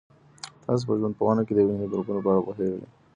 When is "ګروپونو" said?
1.93-2.23